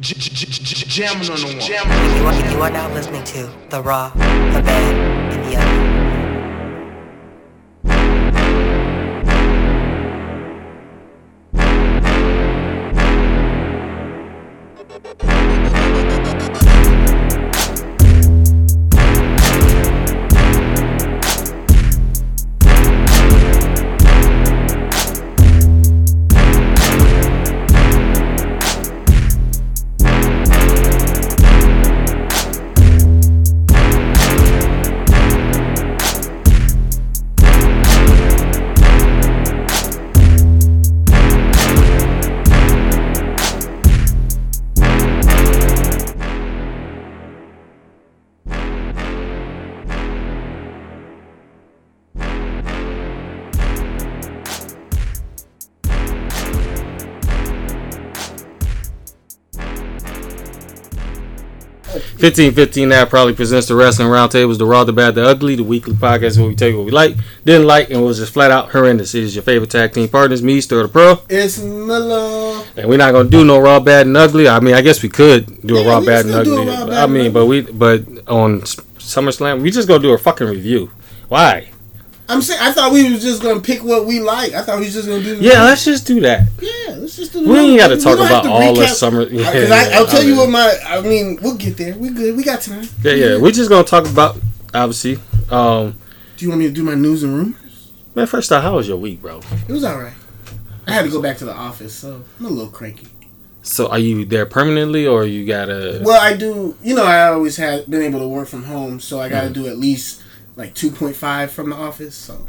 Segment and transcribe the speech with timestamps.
[0.00, 1.56] Jamming on the one.
[1.58, 4.20] You are, you are now listening to The Raw, The
[4.62, 5.97] Bad, and The Ugly.
[62.28, 65.64] Fifteen fifteen now probably presents the wrestling roundtables, the raw, the bad, the ugly, the
[65.64, 68.70] weekly podcast where we take what we like, didn't like, and was just flat out
[68.70, 69.14] horrendous.
[69.14, 72.62] It is your favorite tag team partners, me, Sterldapearl, It's Mellow.
[72.76, 74.46] and we're not gonna do no raw, bad, and ugly.
[74.46, 76.66] I mean, I guess we could do a raw, bad, and ugly.
[76.66, 80.48] raw, bad, I mean, but we, but on SummerSlam, we just gonna do a fucking
[80.48, 80.90] review.
[81.28, 81.70] Why?
[82.30, 84.52] I'm saying I thought we was just gonna pick what we like.
[84.52, 85.36] I thought we was just gonna do.
[85.36, 86.48] The Yeah, let's just do that.
[86.60, 86.94] yeah.
[86.96, 87.42] Let's just do.
[87.44, 90.20] The We ain't gotta talk about to all the summer- I- yeah, I, I'll tell
[90.20, 90.78] I you what my.
[90.86, 91.94] I mean, we'll get there.
[91.96, 92.36] We good.
[92.36, 92.86] We got time.
[93.02, 94.36] Yeah, yeah, we're just gonna talk about
[94.74, 95.18] obviously.
[95.50, 95.94] Um,
[96.36, 97.90] Do you want me to do my news and rumors?
[98.14, 99.40] man, first off, how was your week, bro?
[99.68, 100.12] It was all right.
[100.86, 103.06] I had to go back to the office, so I'm a little cranky.
[103.62, 106.00] So, are you there permanently, or you gotta?
[106.04, 106.76] Well, I do.
[106.82, 109.48] You know, I always had been able to work from home, so I got to
[109.48, 109.54] Mm.
[109.54, 110.22] do at least
[110.58, 112.14] like 2.5 from the office.
[112.14, 112.46] So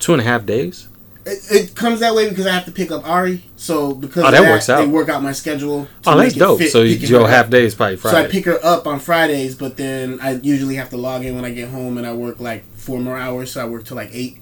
[0.00, 0.88] Two and a half days.
[1.24, 3.44] it, it comes that way because I have to pick up Ari.
[3.56, 4.80] So because Oh, that that, works out.
[4.80, 5.84] they work out my schedule.
[6.02, 6.58] to Oh, that's dope.
[6.58, 7.50] fit So you, your half up.
[7.52, 10.90] day is probably So I pick her up on Fridays, but then I usually have
[10.90, 13.52] to log in when I get home, and I work like four more hours.
[13.52, 14.38] So I work till like eight,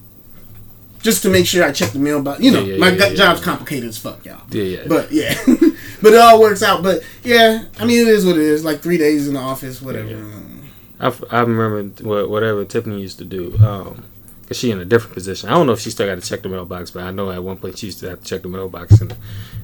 [1.01, 2.41] just to make sure I check the mailbox.
[2.41, 4.41] You know, Yeah, yeah, my yeah, job's complicated as fuck, y'all.
[4.51, 4.85] yeah, yeah.
[4.89, 5.35] But yeah,
[6.03, 6.83] but it all works out.
[6.83, 8.65] But yeah, I mean, it is what it is.
[8.65, 10.11] Like three days in the office, whatever.
[11.03, 13.57] I, I remember what whatever Tiffany used to do.
[13.59, 14.05] Um,
[14.47, 15.49] cause she in a different position.
[15.49, 17.43] I don't know if she still got to check the mailbox, but I know at
[17.43, 19.15] one point she used to have to check the mailbox, and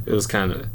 [0.04, 0.66] it was kind of.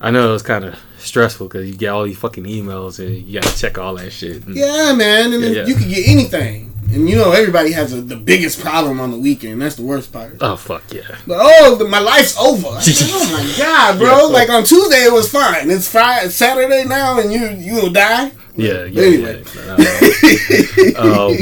[0.00, 3.14] I know it was kind of stressful because you get all these fucking emails and
[3.24, 4.42] you got to check all that shit.
[4.48, 5.66] Yeah, man, and Yeah, then yeah.
[5.66, 6.71] you can get anything.
[6.92, 9.62] And you know, everybody has a, the biggest problem on the weekend.
[9.62, 10.36] That's the worst part.
[10.42, 11.16] Oh fuck yeah!
[11.26, 12.68] But oh, the, my life's over.
[12.68, 14.08] Oh my god, bro!
[14.08, 14.22] Yeah.
[14.24, 15.70] like on Tuesday it was fine.
[15.70, 18.32] It's Friday, Saturday now, and you you will die.
[18.56, 19.02] Yeah, yeah.
[19.02, 19.44] Anyway.
[19.56, 20.92] yeah.
[20.98, 21.36] um,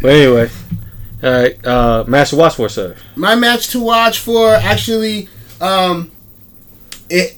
[0.00, 0.50] but anyway,
[1.22, 1.66] all right.
[1.66, 2.96] Uh, Master Watch for sir.
[3.14, 5.28] My match to watch for actually,
[5.60, 6.10] um,
[7.10, 7.36] it.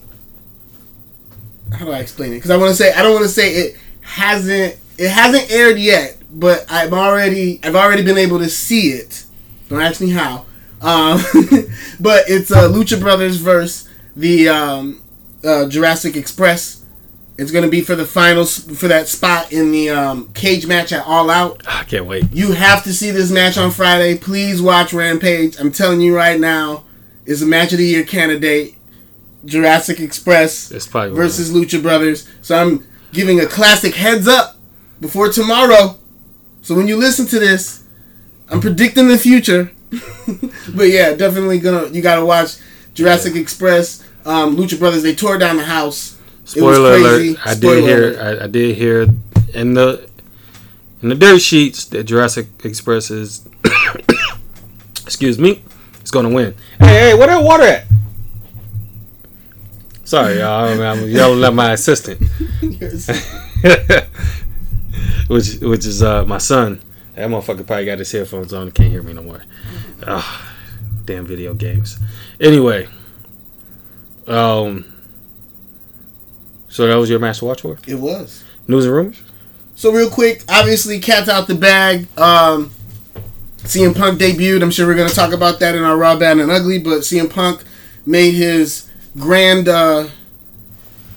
[1.73, 2.37] How do I explain it?
[2.37, 5.79] Because I want to say I don't want to say it hasn't it hasn't aired
[5.79, 9.25] yet, but I'm already I've already been able to see it.
[9.69, 10.47] Don't ask me how.
[10.81, 11.21] Um,
[12.01, 15.03] but it's uh, Lucha Brothers versus the um,
[15.45, 16.85] uh, Jurassic Express.
[17.39, 21.07] It's gonna be for the finals for that spot in the um, cage match at
[21.07, 21.63] All Out.
[21.67, 22.25] I can't wait.
[22.33, 24.19] You have to see this match on Friday.
[24.19, 25.59] Please watch Rampage.
[25.59, 26.85] I'm telling you right now,
[27.25, 28.77] it's a match of the year candidate.
[29.45, 32.29] Jurassic Express versus Lucha Brothers.
[32.43, 34.57] So I'm giving a classic heads up
[35.01, 36.00] before tomorrow.
[36.63, 37.85] So when you listen to this,
[38.49, 39.73] I'm predicting the future.
[40.75, 42.57] but yeah, definitely gonna you gotta watch
[42.95, 44.07] Jurassic Express.
[44.25, 46.19] Um, Lucha Brothers they tore down the house.
[46.55, 47.29] It was Spoiler crazy.
[47.35, 47.47] alert!
[47.47, 48.09] I Spoiler did hear.
[48.13, 48.41] alert.
[48.41, 49.07] I, I did hear
[49.55, 50.09] in the
[51.03, 53.49] in the dirt sheets that Jurassic Express is.
[55.05, 55.63] excuse me.
[56.05, 56.55] Is going to win.
[56.79, 57.87] Hey, hey, where that water at?
[60.05, 60.67] Sorry, y'all.
[60.69, 62.21] I'm, I'm yelling at my assistant,
[65.31, 66.83] which which is uh, my son.
[67.15, 69.43] That motherfucker probably got his headphones on and can't hear me no more.
[70.07, 70.55] Ah,
[71.05, 71.99] damn video games.
[72.41, 72.89] Anyway,
[74.27, 74.85] um.
[76.69, 77.79] So that was your master watch for?
[77.87, 78.45] It was.
[78.67, 79.23] News and rumors?
[79.75, 82.07] So real quick, obviously, cat's out the bag.
[82.19, 82.71] Um,
[83.59, 84.63] CM Punk debuted.
[84.63, 86.81] I'm sure we're gonna talk about that in our Raw Bad and Ugly.
[86.81, 87.63] But CM Punk
[88.05, 89.69] made his grand.
[89.69, 90.09] Uh,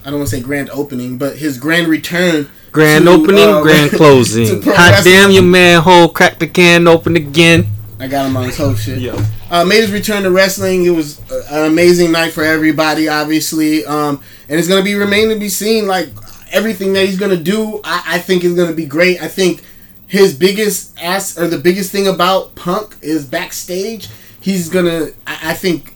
[0.06, 2.50] I don't want to say grand opening, but his grand return.
[2.74, 4.62] Grand to, opening, uh, grand closing.
[4.62, 7.68] pro Hot damn, your manhole cracked the can open again.
[8.00, 8.98] I got him on his whole shit.
[8.98, 9.16] Yo.
[9.52, 10.84] Uh, made his return to wrestling.
[10.84, 15.30] It was uh, an amazing night for everybody, obviously, um, and it's gonna be remain
[15.30, 15.86] to be seen.
[15.86, 16.10] Like
[16.52, 19.22] everything that he's gonna do, I, I think is gonna be great.
[19.22, 19.64] I think
[20.08, 24.10] his biggest ass or the biggest thing about Punk is backstage.
[24.42, 25.96] He's gonna, I, I think,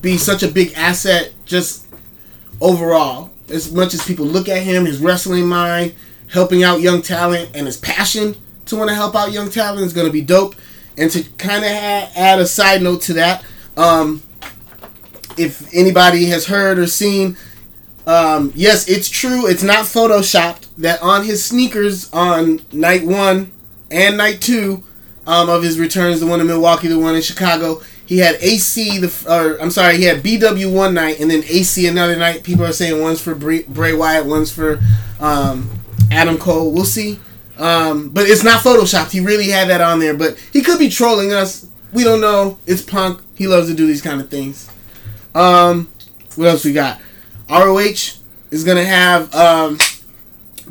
[0.00, 1.86] be such a big asset just
[2.60, 3.30] overall.
[3.50, 5.94] As much as people look at him, his wrestling mind,
[6.30, 8.36] helping out young talent, and his passion
[8.66, 10.54] to want to help out young talent is going to be dope.
[10.96, 13.44] And to kind of ha- add a side note to that,
[13.76, 14.22] um,
[15.36, 17.36] if anybody has heard or seen,
[18.06, 19.46] um, yes, it's true.
[19.46, 23.52] It's not photoshopped that on his sneakers on night one
[23.90, 24.82] and night two
[25.26, 28.98] um, of his returns, the one in Milwaukee, the one in Chicago, he had AC
[29.00, 32.42] the or I'm sorry, he had BW one night and then AC another night.
[32.42, 34.80] People are saying one's for Bray, Wyatt, one's for
[35.20, 35.68] um,
[36.10, 36.72] Adam Cole.
[36.72, 37.20] We'll see.
[37.58, 39.10] Um, but it's not photoshopped.
[39.10, 40.14] He really had that on there.
[40.14, 41.66] But he could be trolling us.
[41.92, 42.58] We don't know.
[42.64, 43.20] It's Punk.
[43.34, 44.70] He loves to do these kind of things.
[45.34, 45.90] Um,
[46.36, 46.98] what else we got?
[47.50, 48.16] ROH
[48.50, 49.76] is gonna have um,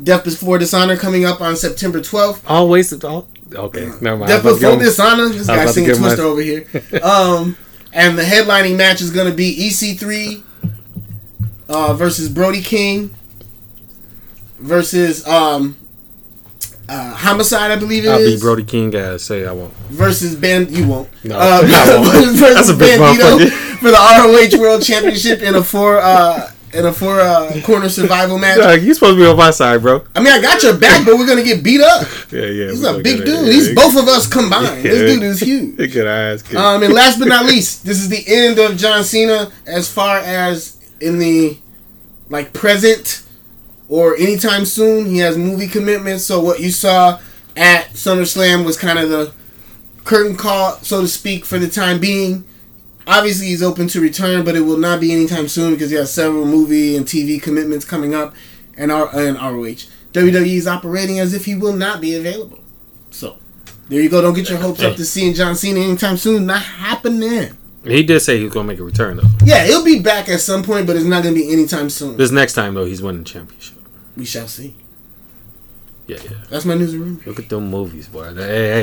[0.02, 2.42] Death Before Dishonor coming up on September 12th.
[2.90, 3.37] Always.
[3.54, 4.28] Okay, never mind.
[4.28, 5.28] Death I was about Before give him- Dishonor.
[5.30, 6.66] This I was guy about to singing Twister my- over here.
[7.02, 7.56] Um,
[7.92, 10.42] and the headlining match is gonna be EC3
[11.68, 13.14] uh, versus Brody King
[14.58, 15.76] versus um,
[16.88, 18.38] uh, Homicide, I believe it I'll be.
[18.38, 18.90] Brody King.
[18.90, 19.72] Guys, say I won't.
[19.88, 20.70] versus Band.
[20.70, 21.08] You won't.
[21.24, 22.26] No, uh, I won't.
[22.36, 26.86] versus That's a big Bandito for the ROH World Championship in a four uh, in
[26.86, 28.58] a four uh, corner survival match.
[28.58, 30.04] Yeah, you supposed to be on my side, bro.
[30.14, 32.06] I mean, I got your back, but we're gonna get beat up.
[32.30, 32.70] Yeah, yeah.
[32.70, 33.46] He's a big dude.
[33.48, 33.52] it.
[33.52, 34.84] He's Yeah, both of us combined.
[34.84, 35.76] yeah, This dude is huge.
[35.92, 36.44] Good.
[36.44, 36.56] Kid.
[36.56, 40.18] Um, and last but not least, this is the end of John Cena as far
[40.18, 41.58] as in the
[42.28, 43.22] like present
[43.88, 45.06] or anytime soon.
[45.06, 46.24] He has movie commitments.
[46.24, 47.18] So what you saw
[47.56, 49.32] at SummerSlam was kind of the
[50.04, 52.44] curtain call, so to speak, for the time being.
[53.08, 56.12] Obviously, he's open to return, but it will not be anytime soon because he has
[56.12, 58.34] several movie and TV commitments coming up,
[58.76, 59.88] and R and ROH.
[60.12, 62.60] WWE is operating as if he will not be available.
[63.10, 63.38] So
[63.88, 64.20] there you go.
[64.20, 66.44] Don't get your hopes up to seeing John Cena anytime soon.
[66.44, 67.56] Not happening.
[67.82, 69.28] he did say he was gonna make a return though.
[69.42, 72.18] Yeah, he'll be back at some point, but it's not going to be anytime soon.
[72.18, 73.78] This next time though, he's winning the championship.
[74.16, 74.74] We shall see.
[76.08, 76.36] Yeah, yeah.
[76.50, 77.24] That's my news and.
[77.26, 78.34] Look at them movies, boy.
[78.34, 78.42] Hey,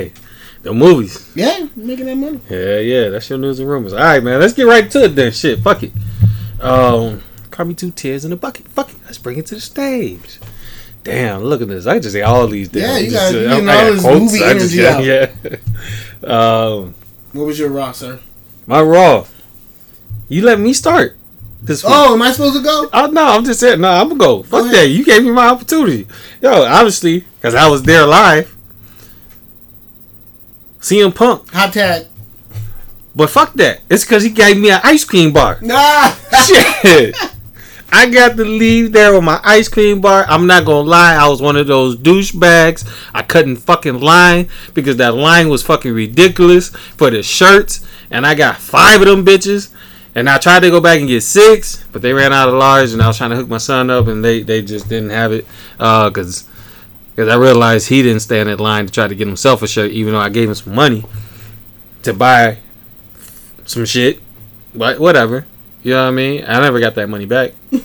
[0.10, 0.13] hey,
[0.62, 1.31] the movies.
[1.36, 2.39] Yeah, making that money.
[2.50, 3.10] Yeah, yeah.
[3.10, 3.94] That's your news and rumors.
[3.94, 4.39] All right, man.
[4.39, 5.31] Let's get right to it then.
[5.31, 5.92] Shit, fuck it.
[6.62, 8.68] Um, cry me two tears in a bucket.
[8.69, 8.98] Fuck it.
[9.06, 10.39] Let's bring it to the stage.
[11.04, 11.86] Damn, look at this.
[11.86, 12.69] I just say all these.
[12.69, 14.19] Damn, Yeah, you got- you I all this quotes.
[14.33, 15.57] movie I just energy got- Yeah.
[16.24, 16.95] um,
[17.33, 18.19] What was your raw, sir?
[18.68, 19.25] my raw.
[20.30, 21.16] You let me start
[21.66, 21.96] this oh, week.
[21.98, 22.90] Oh, am I supposed to go?
[22.94, 23.82] Oh no, I'm just saying.
[23.82, 24.44] No, I'm gonna go.
[24.44, 24.76] Fuck ahead.
[24.76, 24.88] that.
[24.90, 26.08] You gave me my opportunity.
[26.42, 28.56] Yo, obviously, because I was there live.
[30.80, 32.06] CM Punk, Hot tag.
[33.16, 33.82] but fuck that.
[33.90, 35.58] It's because he gave me an ice cream bar.
[35.62, 36.12] Nah.
[36.46, 37.16] Shit.
[37.92, 40.26] I got to leave there with my ice cream bar.
[40.28, 42.88] I'm not gonna lie, I was one of those douchebags.
[43.14, 48.36] I couldn't fucking line because that line was fucking ridiculous for the shirts, and I
[48.36, 49.72] got five of them bitches.
[50.16, 52.94] And I tried to go back and get six, but they ran out of large,
[52.94, 55.34] and I was trying to hook my son up, and they, they just didn't have
[55.34, 55.46] it
[55.78, 56.48] because
[57.16, 59.92] because I realized he didn't stand in line to try to get himself a shirt,
[59.92, 61.06] even though I gave him some money
[62.04, 62.58] to buy
[63.64, 64.20] some shit.
[64.74, 65.46] But whatever.
[65.82, 66.44] You know what I mean?
[66.46, 67.54] I never got that money back.
[67.72, 67.82] and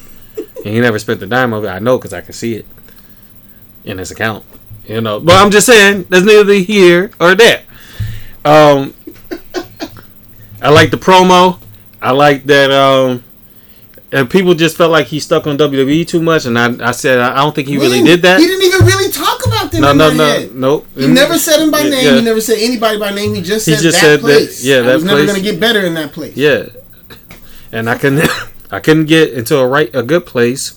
[0.65, 1.69] he never spent the dime of it.
[1.69, 2.67] I know because I can see it
[3.85, 4.45] in his account.
[4.87, 7.63] You know, but I'm just saying that's neither here or there.
[8.45, 8.95] Um,
[10.61, 11.61] I like the promo.
[12.03, 12.71] I like that.
[12.71, 13.25] Um,
[14.13, 17.19] and people just felt like he stuck on WWE too much, and I, I said
[17.21, 18.41] I don't think he really did that.
[18.41, 19.83] He didn't even really talk about them.
[19.83, 20.55] No, no, no, head.
[20.55, 20.87] nope.
[20.97, 21.93] He never said him by name.
[22.05, 22.15] yeah.
[22.17, 23.35] He never said anybody by name.
[23.35, 24.65] He just He said just that said that- place.
[24.65, 26.37] yeah, I that was never going to get better in that place.
[26.37, 26.67] Yeah,
[27.71, 28.29] and I couldn't,
[28.73, 30.77] I couldn't get into a right, a good place.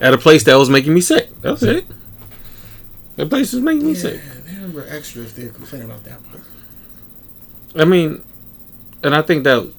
[0.00, 1.28] At a place that was making me sick.
[1.42, 1.84] That was it.
[3.16, 4.20] The place was making me Yeah, sick.
[4.46, 6.42] they were extra if they're complaining about that part.
[7.76, 8.22] I mean,
[9.02, 9.70] and I think that,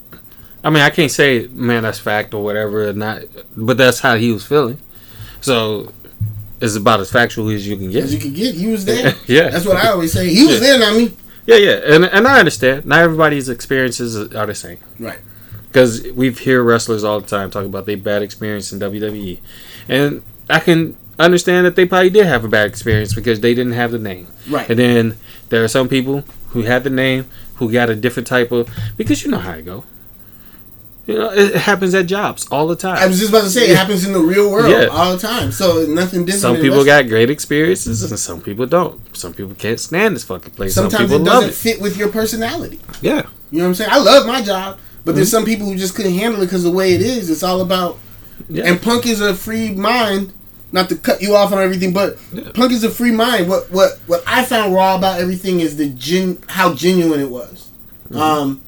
[0.63, 3.23] I mean, I can't say, man, that's fact or whatever, or not,
[3.55, 4.79] but that's how he was feeling.
[5.41, 5.91] So
[6.59, 8.03] it's about as factual as you can get.
[8.03, 9.15] As you can get, he was there.
[9.27, 9.49] Yeah.
[9.49, 10.33] That's what I always say.
[10.33, 10.59] He was Yeah.
[10.59, 11.17] there, not me.
[11.47, 12.85] Yeah, yeah, and and I understand.
[12.85, 14.77] Not everybody's experiences are the same.
[14.99, 15.17] Right.
[15.67, 19.39] because we hear wrestlers all the time talk about their bad experience in WWE,
[19.89, 23.73] and I can understand that they probably did have a bad experience because they didn't
[23.73, 24.27] have the name.
[24.49, 24.69] Right.
[24.69, 25.17] And then
[25.49, 27.25] there are some people who had the name
[27.55, 29.83] who got a different type of because you know how it go.
[31.07, 32.97] You know, it happens at jobs all the time.
[32.97, 34.85] I was just about to say it happens in the real world Yeah.
[34.91, 35.51] all the time.
[35.51, 36.41] So nothing different.
[36.41, 38.99] some people got great experiences and some people don't.
[39.17, 40.75] Some people can't stand this fucking place.
[40.75, 41.53] some Sometimes people it doesn't it.
[41.55, 42.79] fit with your personality.
[43.01, 43.23] Yeah.
[43.49, 43.89] You know what I'm saying?
[43.91, 45.15] I love my job, but Mm-hmm.
[45.17, 47.29] there's some people who just couldn't handle it because the way it is.
[47.31, 47.97] It's all about.
[48.47, 48.65] Yeah.
[48.65, 50.33] And Punk is a free mind.
[50.71, 52.17] Not to cut you off on everything, but
[52.53, 53.49] Punk is a free mind.
[53.49, 57.69] What what what I found raw about everything is the gen how genuine it was.
[58.05, 58.17] Mm-hmm.
[58.17, 58.61] Um,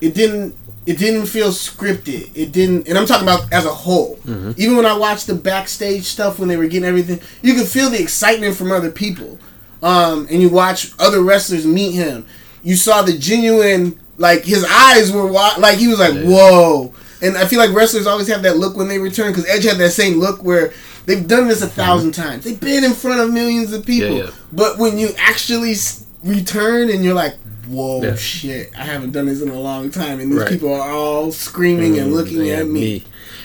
[0.00, 0.54] it didn't
[0.86, 2.30] it didn't feel scripted.
[2.36, 4.16] It didn't, and I'm talking about as a whole.
[4.18, 4.52] Mm-hmm.
[4.56, 7.90] Even when I watched the backstage stuff when they were getting everything, you could feel
[7.90, 9.38] the excitement from other people.
[9.82, 12.26] Um, and you watch other wrestlers meet him.
[12.62, 17.36] You saw the genuine, like his eyes were wa- like he was like, "Whoa!" And
[17.36, 19.90] I feel like wrestlers always have that look when they return because Edge had that
[19.90, 20.72] same look where
[21.06, 22.44] they've done this a 1000 times.
[22.44, 24.16] They've been in front of millions of people, Mm-hmm.
[24.18, 24.30] Yeah, yeah.
[24.52, 25.74] but when you actually
[26.22, 27.34] return and you're like,
[27.68, 28.16] "Whoa, Yeah.
[28.16, 28.72] shit!
[28.78, 30.48] I haven't done this in a long time," and these Right.
[30.50, 33.04] people are all screaming and looking Mm, at me.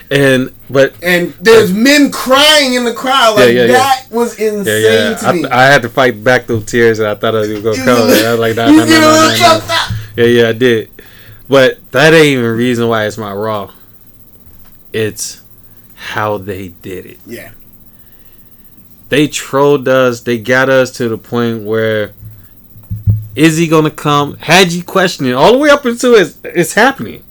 [0.09, 3.35] And but And there's men crying in the crowd.
[3.37, 5.45] Like that was insane yeah, yeah, to me.
[5.45, 7.87] I, I had to fight back those tears, and I thought I was gonna come.
[7.87, 9.87] I was like, nah, nah, nah, nah, nah, nah.
[10.17, 10.89] Yeah, yeah, I did.
[11.47, 13.71] But that ain't even reason why it's my Raw.
[14.93, 15.40] It's
[16.01, 17.19] how they did it.
[17.27, 17.51] Yeah.
[19.09, 20.21] They trolled us.
[20.21, 22.13] They got us to the point where
[23.35, 24.35] is he gonna come?
[24.37, 27.23] Had you questioning all the way up until it's it's happening,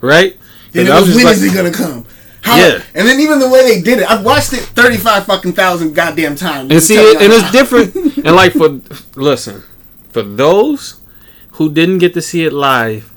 [0.00, 0.38] right?
[0.72, 2.06] And it was, was when just is he gonna come?
[2.40, 2.82] How, Yeah.
[2.94, 5.94] And then even the way they did it, I've watched it thirty five fucking thousand
[5.94, 6.70] goddamn times.
[6.70, 7.94] and see it, and it's different.
[8.16, 8.80] and like for
[9.16, 9.62] listen,
[10.10, 11.00] for those
[11.52, 13.12] who didn't get to see it live,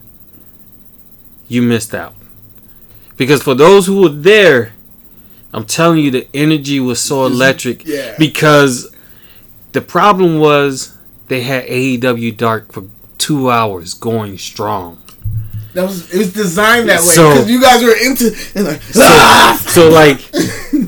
[1.48, 2.14] you missed out.
[3.16, 4.74] Because for those who were there,
[5.58, 7.86] I'm telling you, the energy was so electric.
[7.86, 8.16] yeah.
[8.18, 8.94] Because
[9.74, 10.96] the problem was
[11.28, 12.84] they had AEW Dark for
[13.18, 15.02] two hours going strong.
[15.74, 18.82] That was it was designed that way So- because you guys were into and like
[18.82, 20.20] So, "Ah!" so like,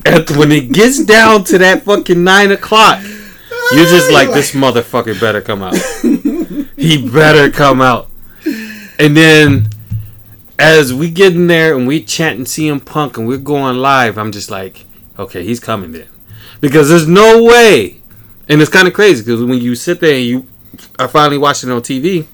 [0.05, 3.01] at, when it gets down to that fucking nine o'clock,
[3.73, 5.75] you're just like, this motherfucker better come out.
[6.75, 8.09] he better come out.
[8.97, 9.69] And then,
[10.59, 14.31] as we get in there and we chanting CM Punk and we're going live, I'm
[14.31, 14.85] just like,
[15.17, 16.09] okay, he's coming then,
[16.59, 18.01] because there's no way.
[18.49, 20.47] And it's kind of crazy because when you sit there and you
[20.97, 22.27] are finally watching it on TV,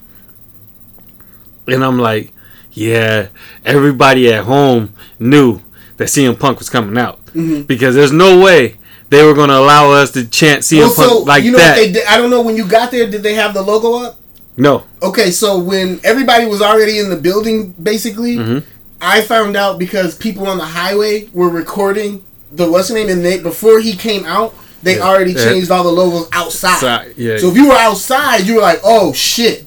[1.68, 2.32] and I'm like,
[2.72, 3.28] yeah,
[3.64, 5.60] everybody at home knew
[5.98, 7.62] that CM Punk was coming out mm-hmm.
[7.62, 8.76] because there's no way
[9.08, 11.70] they were going to allow us to chant CM Also, Punk like you know that.
[11.70, 12.06] what they did?
[12.06, 13.08] I don't know when you got there.
[13.08, 14.18] Did they have the logo up?
[14.56, 18.58] No, Okay, so when everybody was already in the building, basically, Mm-hmm.
[19.00, 23.38] I found out because people on the highway were recording the what's name, and they
[23.38, 25.02] before he came out, they Yeah.
[25.02, 25.44] already Yeah.
[25.44, 26.74] changed all the logos outside.
[26.76, 27.36] Outside, yeah.
[27.38, 29.64] So if you were outside, you were like, "Oh shit!"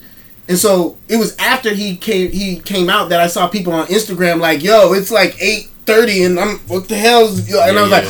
[0.48, 3.86] And so it was after he came he came out that I saw people on
[3.88, 7.92] Instagram like, "Yo, it's like eight thirty, and I'm what the hell's?" And I was
[7.92, 8.06] Yeah, like,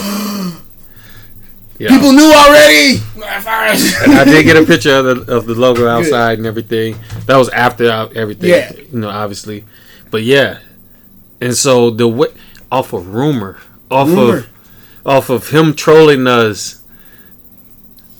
[1.80, 1.90] yeah.
[1.90, 6.38] "People knew already." and I did get a picture of the of the logo outside
[6.38, 6.96] and everything.
[7.26, 8.72] That was after uh, everything, Yeah.
[8.92, 9.66] you know, obviously.
[10.12, 10.60] But yeah,
[11.42, 12.28] and so the way
[12.72, 13.60] off of rumor,
[13.90, 14.38] off Rumor.
[14.38, 14.48] of
[15.06, 16.84] off of him trolling us,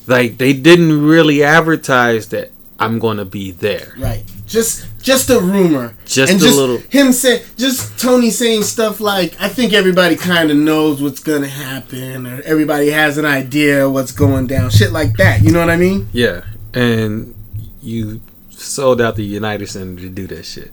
[0.06, 3.94] like they didn't really advertise that I'm gonna be there.
[3.98, 4.24] Right.
[4.50, 5.94] Just just a rumor.
[6.04, 10.16] Just and a just little- him say just Tony saying stuff like I think everybody
[10.16, 14.70] kind of knows what's going to happen or everybody has an idea what's going down.
[14.70, 15.42] Shit like that.
[15.42, 16.08] You know what I mean?
[16.12, 16.42] Yeah,
[16.74, 17.32] and
[17.80, 20.72] you sold out the United Center to do that shit.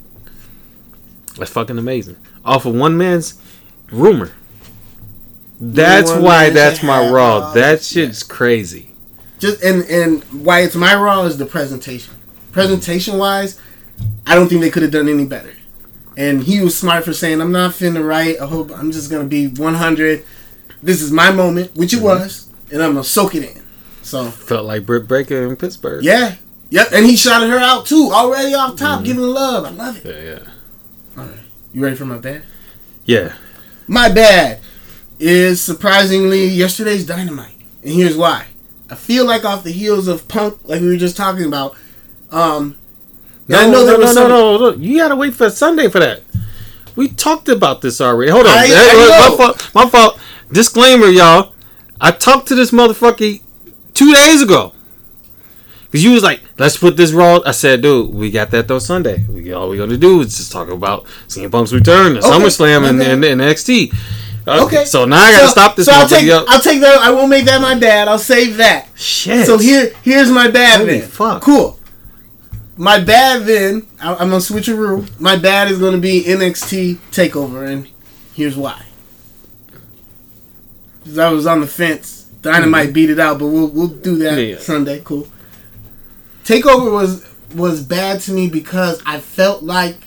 [1.37, 2.17] That's fucking amazing.
[2.43, 3.39] Off of one man's
[3.91, 4.31] rumor.
[5.61, 7.51] That's one why that's my raw.
[7.53, 8.95] That shit's crazy.
[9.37, 12.15] Just and and why it's my raw is the presentation.
[12.51, 13.59] Presentation wise,
[14.25, 15.53] I don't think they could have done any better.
[16.17, 18.39] And he was smart for saying, "I'm not finna write.
[18.41, 20.23] I hope I'm just gonna be 100.
[20.81, 22.01] This is my moment, which Mm-hmm.
[22.01, 23.61] it was, and I'm gonna soak it in."
[24.01, 26.03] So Felt like Britt Baker in Pittsburgh.
[26.03, 26.35] Yeah.
[26.69, 26.87] Yep.
[26.93, 28.77] And he shouted her out too, already off Mm-hmm.
[28.85, 29.65] top, giving love.
[29.65, 30.05] I love it.
[30.05, 30.51] yeah, yeah.
[31.21, 31.39] All right,
[31.73, 32.43] you ready for my bad?
[33.05, 33.33] Yeah.
[33.87, 34.59] My bad
[35.19, 37.55] is surprisingly yesterday's dynamite.
[37.83, 38.47] And here's why.
[38.89, 41.75] I feel like off the heels of Punk, like we were just talking about,
[42.31, 42.75] um
[43.47, 44.77] No, I know no, no, no, no, no.
[44.77, 46.21] You gotta wait for Sunday for that.
[46.95, 48.31] We talked about this already.
[48.31, 48.51] Hold on.
[48.53, 49.71] I- I my fault.
[49.75, 50.19] My fault.
[50.51, 51.53] Disclaimer, y'all.
[52.01, 53.41] I talked to this motherfucker
[53.93, 54.73] two days ago.
[55.91, 57.39] Cause you was like, let's put this raw.
[57.45, 59.25] I said, dude, we got that though Sunday.
[59.29, 62.89] We all we gonna do is just talk about CM Punk's return, the Okay, SummerSlam,
[62.89, 63.11] and, okay.
[63.13, 63.93] and, and NXT.
[64.45, 64.83] Uh, Okay.
[64.85, 66.99] So now I gotta So- stop this So I'll take, I'll take that.
[66.99, 68.09] I won't make that my bad.
[68.09, 68.89] I'll save that.
[68.95, 69.45] Shit.
[69.45, 71.09] So here, here's my bad Holy then.
[71.09, 71.41] fuck.
[71.41, 71.76] Cool.
[72.77, 73.87] My bad then.
[73.99, 75.05] I, I'm gonna switch a rule.
[75.19, 77.87] My bad is gonna be NXT Takeover, and
[78.33, 78.83] here's why.
[81.03, 82.25] 'Cause I was on the fence.
[82.41, 82.93] Dynamite mm-hmm.
[82.93, 84.59] beat it out, but we'll we'll do that Yeah.
[84.59, 85.01] Sunday.
[85.03, 85.27] Cool.
[86.43, 89.97] Takeover was was bad to me because I felt like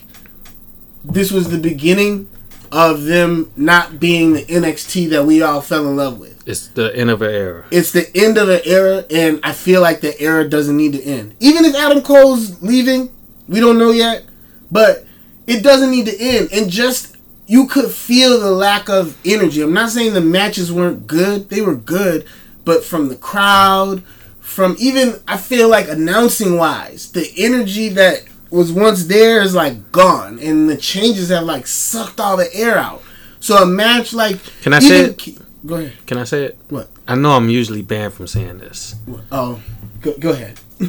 [1.04, 2.28] this was the beginning
[2.70, 6.94] of them not being the NXT that we all fell in love with It's the
[6.96, 7.64] end of an era.
[7.70, 11.02] it's the end of an era, and I feel like the era doesn't need to
[11.02, 11.34] end.
[11.40, 13.10] Even if Adam Cole's leaving,
[13.48, 14.24] we don't know yet,
[14.70, 15.04] but
[15.46, 16.48] it doesn't need to end.
[16.52, 17.16] And just
[17.46, 19.60] you could feel the lack of energy.
[19.60, 22.26] I'm not saying the matches weren't good; they were good,
[22.64, 24.02] but from the crowd,
[24.40, 29.92] from even I feel like announcing wise, the energy that was once there is like
[29.92, 33.02] gone, and the changes have like sucked all the air out.
[33.40, 35.38] So a match like Can I say it?
[35.66, 35.92] Go ahead.
[36.06, 36.58] Can I say it?
[36.68, 36.88] What?
[37.06, 38.94] I know I'm usually banned from saying this.
[39.06, 39.22] What?
[39.30, 39.62] Oh,
[40.00, 40.58] go, go ahead.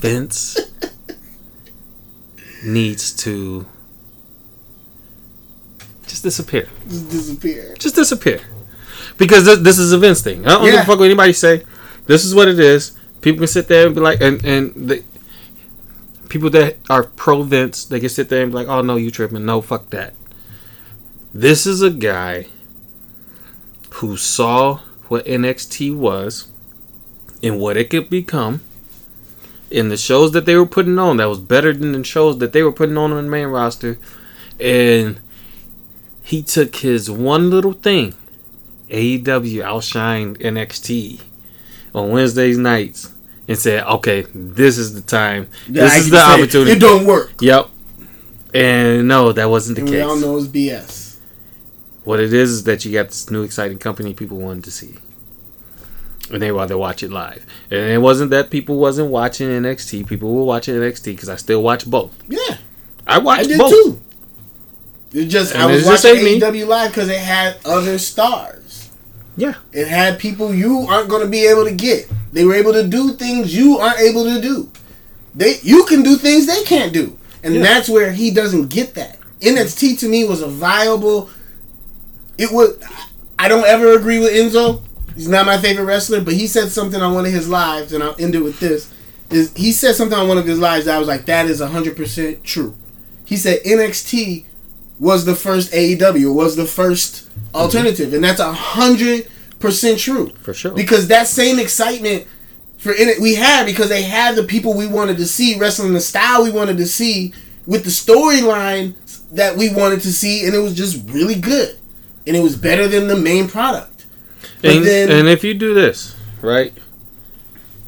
[0.00, 0.58] Vince
[2.64, 3.66] needs to
[6.06, 6.68] just disappear.
[6.88, 7.74] Just disappear.
[7.78, 8.40] Just disappear.
[9.18, 10.46] Because this, this is a Vince thing.
[10.46, 10.82] I don't give Yeah.
[10.82, 11.64] a fuck what anybody say.
[12.06, 12.98] This is what it is.
[13.20, 15.02] People can sit there and be like, and and the
[16.28, 19.10] people that are pro Vince, they can sit there and be like, oh no, you
[19.10, 19.44] tripping.
[19.46, 20.14] No, fuck that.
[21.34, 22.46] This is a guy
[23.94, 26.46] who saw what NXT was
[27.42, 28.60] and what it could become.
[29.68, 32.52] In the shows that they were putting on, that was better than the shows that
[32.52, 33.98] they were putting on on the main roster.
[34.60, 35.18] And
[36.22, 38.14] he took his one little thing,
[38.88, 39.24] AEW
[39.64, 41.20] outshined NXT
[41.92, 43.12] on Wednesdays nights,
[43.48, 45.48] and said, "Okay, this is the time.
[45.68, 47.32] This I is the opportunity." It don't work.
[47.40, 47.70] Yep.
[48.54, 50.22] And no, that wasn't the And we all case.
[50.24, 51.03] know it's BS.
[52.04, 54.94] What it is is that you got this new exciting company people wanted to see.
[56.30, 57.44] And they rather watch it live.
[57.70, 60.06] And it wasn't that people wasn't watching NXT.
[60.06, 62.12] People were watching NXT because I still watch both.
[62.28, 62.38] Yeah,
[63.06, 63.70] I I watch did both.
[63.70, 64.00] too.
[65.12, 66.14] It just I was watching.
[66.16, 68.90] AEW live because it had other stars.
[69.36, 69.54] Yeah.
[69.72, 72.10] It had people you aren't going to be able to get.
[72.32, 74.70] They were able to do things you aren't able to do.
[75.34, 77.62] They you can do things they can't do, and Yeah.
[77.62, 79.18] that's where he doesn't get that.
[79.40, 81.28] NXT to me was a viable.
[82.38, 82.78] It was.
[83.38, 84.82] I don't ever agree with Enzo.
[85.14, 88.02] He's not my favorite wrestler, but he said something on one of his lives, and
[88.02, 88.92] I'll end it with this.
[89.30, 91.60] Is he said something on one of his lives that I was like, that is
[91.60, 92.76] hundred percent true.
[93.24, 94.44] He said NXT
[94.98, 97.56] was the first AEW, was the first mm-hmm.
[97.56, 100.72] alternative, and that's hundred percent true For sure.
[100.72, 102.26] because that same excitement
[102.76, 105.94] for in it we had because they had the people we wanted to see wrestling
[105.94, 107.32] the style we wanted to see
[107.66, 108.94] with the storyline
[109.30, 111.78] that we wanted to see, and it was just really good,
[112.26, 114.06] and it was better than the main product.
[114.62, 116.72] But And, then, and if you do this, right?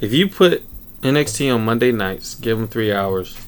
[0.01, 0.65] If you put
[1.03, 3.39] NXT on Monday nights, give them three hours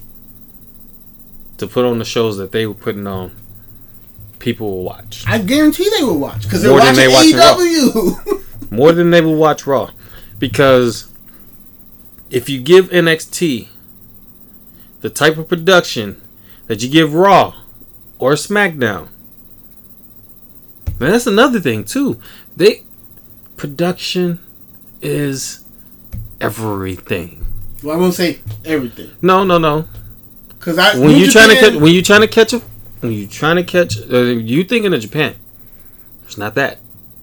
[1.57, 3.35] to put on the shows that they were putting on,
[4.39, 5.23] people will watch.
[5.27, 8.45] I guarantee they will watch because they're More than watching they AEW.
[8.71, 9.91] More than they will watch Raw.
[10.37, 11.13] Because
[12.29, 13.67] if you give NXT
[15.01, 16.21] the type of production
[16.67, 17.55] that you give Raw
[18.17, 19.09] or SmackDown,
[20.99, 22.19] and that's another thing too.
[22.55, 22.83] They
[23.57, 24.39] production
[25.01, 25.65] is
[26.41, 27.45] everything.
[27.83, 29.87] well, I won't say everything No, no, no.
[30.49, 32.59] because I When you trying to catch, when you trying to catch a,
[32.99, 35.35] when you trying to catch, uh, you thinking of Japan.
[36.25, 36.79] It's not that.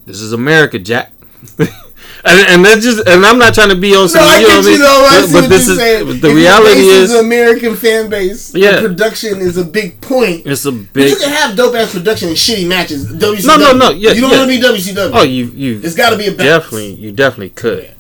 [0.07, 1.13] This is America, Jack.
[2.27, 4.49] and, and that's just, and I'm not trying to be on some, No, I you
[4.49, 5.07] know get you though.
[5.07, 6.21] I But, see but what this you're is saying.
[6.21, 8.51] the If reality is, the American fan base.
[8.51, 8.81] the Yeah.
[8.81, 10.47] production is a big point.
[10.47, 11.11] it's a big.
[11.11, 13.07] you can have dope ass production and shitty matches.
[13.13, 13.47] WCW.
[13.47, 14.39] No, no, no, yeah, you don't yeah.
[14.39, 14.63] want to be
[14.93, 15.11] WCW.
[15.15, 16.65] Oh, you, you it's got to be a balance.
[16.65, 17.95] definitely, you definitely could.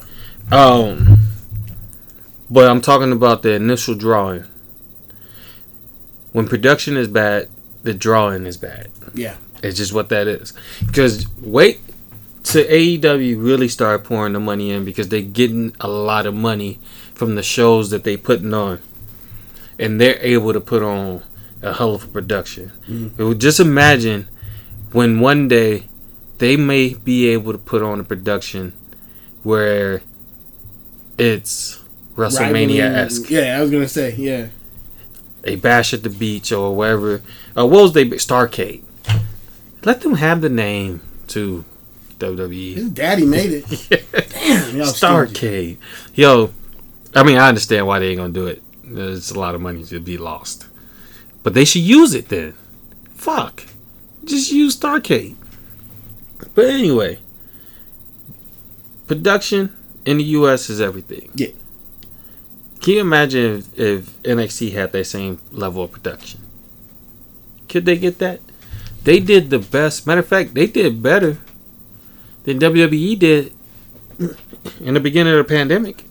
[0.50, 1.18] Um,
[2.50, 4.44] but I'm talking about the initial drawing.
[6.32, 7.48] When production is bad,
[7.82, 8.88] the drawing is bad.
[9.14, 9.36] Yeah.
[9.62, 10.52] It's just what that is.
[10.84, 11.80] Because wait
[12.46, 16.78] to AEW really start pouring the money in because they're getting a lot of money
[17.14, 18.80] from the shows that they putting on,
[19.78, 21.22] and they're able to put on
[21.62, 22.70] a hell of a production.
[23.18, 24.28] Would- Just imagine
[24.92, 25.88] when one day
[26.38, 28.72] they may be able to put on a production
[29.42, 30.02] where
[31.18, 31.82] it's
[32.16, 34.48] WrestleMania esque Yeah, I was gonna say yeah.
[35.44, 37.22] a bash at the beach or wherever.
[37.56, 38.04] Uh, what was they?
[38.06, 38.82] Starcade.
[39.84, 41.64] Let them have the name to
[42.18, 42.74] WWE.
[42.74, 44.30] His daddy made it.
[44.30, 44.86] Damn, y'all.
[44.86, 45.78] Starcade.
[46.14, 46.52] Yo,
[47.14, 48.62] I mean, I understand why they ain't gonna do it.
[48.84, 50.66] There's a lot of money to be lost,
[51.42, 52.54] but they should use it then.
[53.14, 53.64] Fuck,
[54.24, 55.36] just use Starcade.
[56.54, 57.18] But anyway,
[59.06, 60.70] production in the U.S.
[60.70, 61.30] is everything.
[61.34, 61.48] Yeah.
[62.80, 66.40] Can you imagine if, if NXT had that same level of production?
[67.68, 68.40] Could they get that?
[69.02, 70.06] They did the best.
[70.06, 71.38] Matter of fact, they did better
[72.46, 73.52] than WWE did
[74.80, 76.04] in the beginning of the pandemic.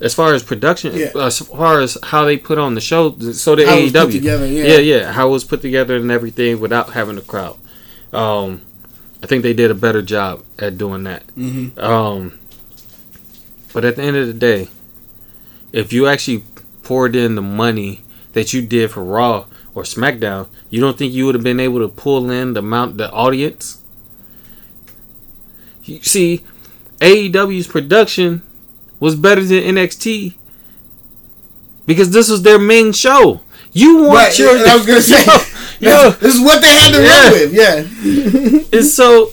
[0.00, 1.12] As far as production, Yeah.
[1.16, 4.12] as far as how they put on the show, so How it AEW.
[4.12, 4.64] together, yeah.
[4.64, 7.56] yeah, yeah, how it was put together and everything without having a crowd.
[8.12, 8.60] Um,
[9.22, 11.22] I think they did a better job at doing that.
[11.38, 11.78] Mhm.
[11.82, 12.32] Um,
[13.72, 14.68] but at the end of the day,
[15.72, 16.44] if you actually
[16.82, 18.02] poured in the money
[18.34, 21.78] that you did for Raw or SmackDown, you don't think you would have been able
[21.80, 23.78] to pull in the amount the audience?
[25.86, 26.42] You see,
[27.00, 28.42] AEW's production
[29.00, 30.34] was better than NXT
[31.86, 33.40] because this was their main show.
[33.72, 35.24] You want Right, your I was gonna say
[35.80, 37.22] yo, yo, this is what they had to Yeah.
[37.22, 37.52] run with.
[38.72, 39.30] Yeah, and so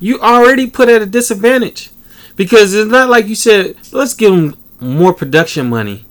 [0.00, 1.90] you already put at a disadvantage
[2.36, 6.04] because it's not like you said let's give them more production money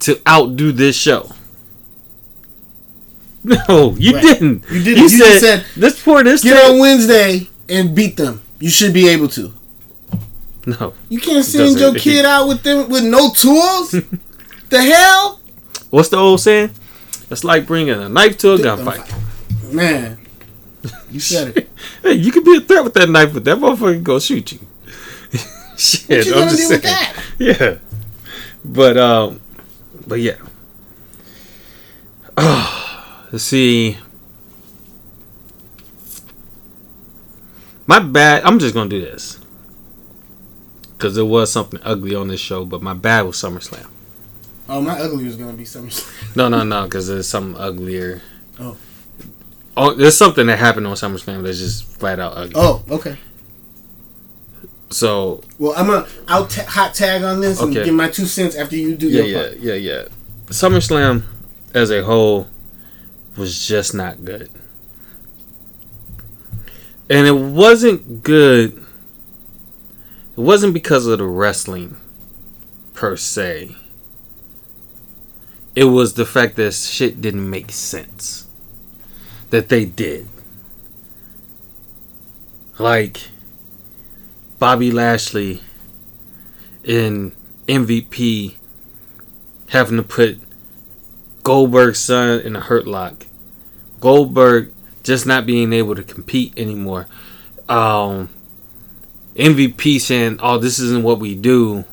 [0.00, 1.30] to outdo this show.
[3.44, 4.22] No, you Right.
[4.22, 4.64] didn't.
[4.70, 4.96] You didn't.
[4.98, 6.44] You, You said, said, let's pour this.
[6.44, 8.42] get on Wednesday and beat them.
[8.60, 9.52] You should be able to.
[10.66, 13.90] No, You can't send your kid out with them with no tools.
[14.70, 15.40] the hell,
[15.90, 16.70] what's the old saying?
[17.30, 19.02] It's like bringing a knife to a gunfight.
[19.72, 20.18] man.
[21.10, 21.68] You said it.
[22.02, 24.52] Hey, you could be a threat with that knife, but that motherfucker can go shoot
[24.52, 24.58] you.
[25.76, 26.80] Shit, What you I'm gonna just do saying.
[26.80, 27.24] with that?
[27.38, 27.78] Yeah,
[28.64, 29.40] but um,
[30.06, 30.36] but yeah.
[32.36, 33.98] Oh, let's see.
[37.86, 38.44] My bad.
[38.44, 39.38] I'm just gonna do this
[40.96, 43.88] because there was something ugly on this show, but my bad was SummerSlam.
[44.68, 46.08] Oh, my ugly was gonna be SummerSlam.
[46.36, 48.22] No, no, no, because there's something uglier.
[48.58, 48.76] Oh.
[49.76, 52.52] Oh, there's something that happened on SummerSlam that's just flat out ugly.
[52.56, 53.16] Oh, okay.
[54.90, 58.54] So Well, I'm gonna I'll ta- hot tag on this and give my two cents
[58.54, 59.58] after you do yeah, your yeah, part.
[59.58, 60.04] yeah, yeah.
[60.46, 61.22] SummerSlam
[61.74, 62.48] as a whole
[63.36, 64.50] was just not good.
[67.12, 68.86] And it wasn't good.
[70.34, 71.98] It wasn't because of the wrestling
[72.94, 73.76] per se.
[75.76, 78.46] It was the fact that shit didn't make sense.
[79.50, 80.26] That they did.
[82.78, 83.28] Like
[84.58, 85.60] Bobby Lashley
[86.82, 87.32] in
[87.68, 88.54] MVP
[89.68, 90.38] having to put
[91.42, 93.26] Goldberg's son in a hurt lock.
[94.00, 97.06] Goldberg just not being able to compete anymore.
[97.68, 98.28] Um,
[99.36, 101.84] MVP saying, "Oh, this isn't what we do."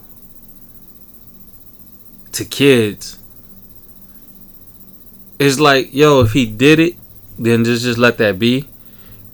[2.34, 3.20] To kids,
[5.40, 6.96] it's like, yo, if he did it,
[7.38, 8.68] then just just let that be.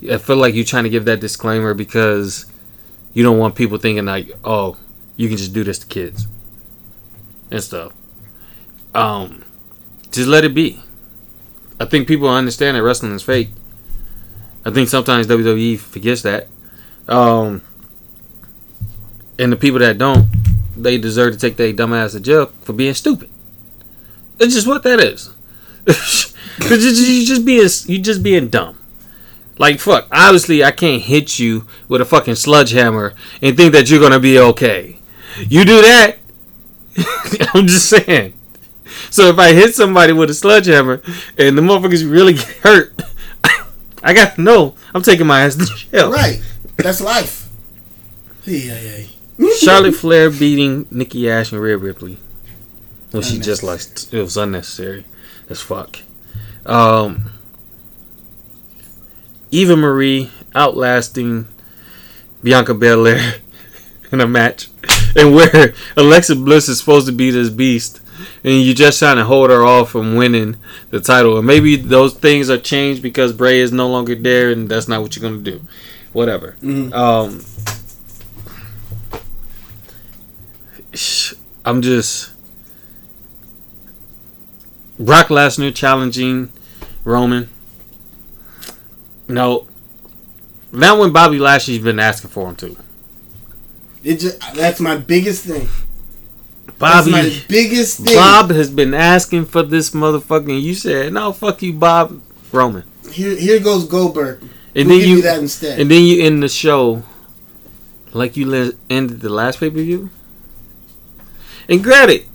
[0.10, 2.46] I feel like you're trying to give that disclaimer because
[3.14, 4.78] you don't want people thinking like, oh,
[5.16, 6.28] you can just do this to kids
[7.50, 7.94] and stuff.
[8.94, 9.44] Um,
[10.12, 10.82] just let it be.
[11.80, 13.50] I think people understand that wrestling is fake.
[14.66, 16.48] I think sometimes WWE forgets that.
[17.08, 17.62] Um,
[19.38, 20.28] and the people that don't,
[20.76, 23.30] they deserve to take their dumb ass to jail for being stupid.
[24.40, 25.34] It's just what that is.
[26.58, 28.80] You just being you just being dumb.
[29.58, 34.00] Like fuck, obviously I can't hit you with a fucking sledgehammer and think that you're
[34.00, 34.98] gonna be okay.
[35.38, 36.18] You do that,
[37.54, 38.34] I'm just saying.
[39.10, 41.02] So if I hit somebody with a sledgehammer
[41.38, 43.02] and the motherfuckers really get hurt,
[44.06, 46.12] I got to know I'm taking my ass to jail.
[46.12, 46.42] Right.
[46.78, 47.50] That's life.
[48.46, 49.50] Yeah, yeah.
[49.60, 52.18] Charlotte Flair beating Nikki Ash and Rhea Ripley.
[53.12, 55.06] Well, she just like it was unnecessary
[55.50, 56.00] as fuck.
[56.66, 57.32] Um,
[59.52, 61.48] Eva Marie outlasting
[62.44, 63.36] Bianca Belair
[64.12, 64.70] in a match,
[65.16, 68.02] and where Alexa Bliss is supposed to be this beast,
[68.44, 70.58] and you just trying to hold her off from winning
[70.90, 74.70] the title, and maybe those things are changed because Bray is no longer there, and
[74.70, 75.62] that's not what you're gonna do.
[76.14, 76.56] Whatever.
[76.64, 76.94] Mhm.
[76.94, 77.44] Um,
[81.66, 82.32] I'm just
[85.00, 86.52] Brock Lesnar challenging
[87.04, 87.50] Roman.
[89.28, 89.68] No,
[90.72, 92.78] that one Bobby Lashley's been asking for him too.
[94.04, 95.68] It just that's my biggest thing.
[96.78, 98.16] Bobby, That's my biggest thing.
[98.16, 100.50] Bob has been asking for this motherfucker.
[100.50, 104.42] and You said no, fuck you, Bob Roman, Here, here goes Goldberg.
[104.76, 105.80] and we'll then you you that instead.
[105.80, 107.04] and then you end the show
[108.12, 110.10] like you le- ended the last pay per view.
[111.70, 112.26] And granted,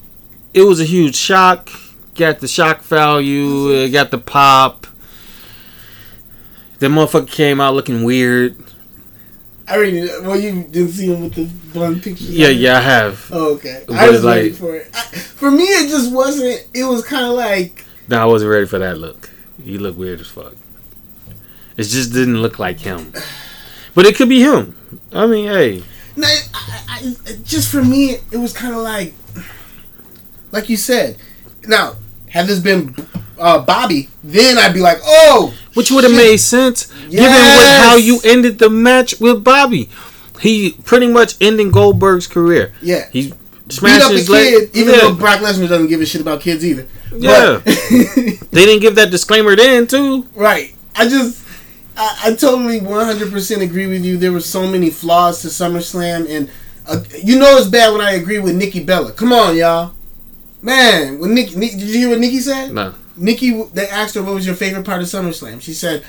[0.54, 1.70] it was a huge shock.
[2.14, 3.70] Got the shock value.
[3.70, 4.86] It got the pop.
[6.80, 8.56] The motherfucker came out looking weird.
[9.70, 10.00] I already.
[10.22, 12.30] Well, you didn't see him with the blonde pictures.
[12.30, 13.28] Yeah, yeah, I have.
[13.32, 13.84] Oh, okay.
[13.86, 14.90] But I was like- ready for it.
[14.92, 16.66] I, for me, it just wasn't.
[16.74, 19.30] It was kind of like No, I wasn't ready for that look.
[19.62, 20.54] He looked weird as fuck.
[21.76, 23.12] It just didn't look like him.
[23.94, 24.76] But it could be him.
[25.12, 25.82] I mean, hey.
[26.16, 29.14] No, I, I, just for me, it was kind of like,
[30.52, 31.16] like you said.
[31.66, 31.96] Now,
[32.28, 32.94] had this been
[33.38, 37.58] uh, Bobby, then I'd be like, oh, Which would have made sense given Yes.
[37.58, 39.88] with how you ended the match with Bobby.
[40.40, 42.72] He pretty much ending Goldberg's career.
[42.82, 43.32] Yeah, He
[43.70, 44.52] smash up a his leg.
[44.52, 45.00] kid, even yeah.
[45.00, 46.86] though Brock Lesnar doesn't give a shit about kids either.
[47.16, 47.60] Yeah.
[48.52, 50.26] They didn't give that disclaimer then too.
[50.34, 50.74] right.
[50.96, 51.44] I just,
[51.96, 54.16] I, I totally 100% agree with you.
[54.16, 56.50] There were so many flaws to SummerSlam, and
[56.86, 59.12] uh, you know it's bad when I agree with Nikki Bella.
[59.12, 59.92] Come on, y'all.
[60.62, 62.72] Man, when Nikki, did you hear what Nikki said?
[62.72, 62.92] No.
[63.20, 65.60] Nikki, they asked her what was your favorite part of SummerSlam.
[65.60, 66.02] She said,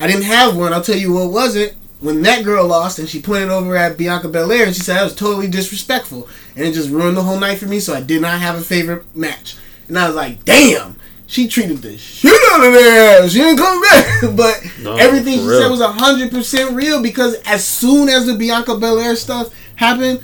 [0.00, 0.72] "I didn't have one.
[0.72, 4.28] I'll tell you what wasn't." When that girl lost, and she pointed over at Bianca
[4.28, 7.58] Belair, and she said that was totally disrespectful, and it just ruined the whole night
[7.58, 7.80] for me.
[7.80, 9.56] So I did not have a favorite match,
[9.88, 10.96] and I was like, "Damn."
[11.26, 13.26] She treated the shit out of there.
[13.30, 15.62] She didn't come back, but No, everything she real.
[15.62, 20.20] said was hundred percent real because as soon as the Bianca Belair stuff happened,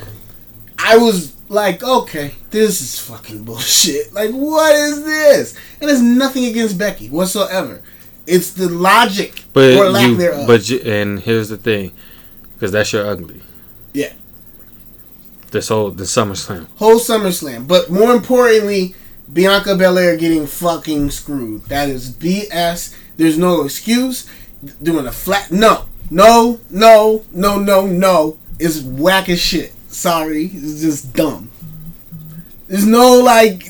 [0.79, 4.12] I was like, okay, this is fucking bullshit.
[4.14, 5.56] Like, what is this?
[5.80, 7.82] And it's nothing against Becky whatsoever.
[8.26, 10.46] It's the logic But or lack you, thereof.
[10.46, 11.90] but you, and here's the thing,
[12.54, 13.42] because that's your ugly.
[13.92, 14.12] Yeah.
[15.50, 16.68] This whole the SummerSlam.
[16.76, 17.66] Whole SummerSlam.
[17.66, 18.94] But more importantly,
[19.32, 21.64] Bianca Belair getting fucking screwed.
[21.64, 22.96] That is BS.
[23.16, 24.30] There's no excuse.
[24.80, 25.50] Doing a flat.
[25.50, 25.86] No.
[26.08, 28.38] No, no, no, no, no.
[28.60, 29.72] It's whack as shit.
[29.90, 30.46] Sorry.
[30.46, 31.50] It's just dumb.
[32.68, 33.64] There's no, like.